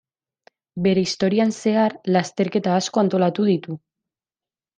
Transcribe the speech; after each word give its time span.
Bere 0.87 1.03
historian 1.07 1.53
zehar 1.57 1.95
lasterketa 2.15 2.73
asko 2.79 3.03
antolatu 3.03 3.47
ditu. 3.53 3.79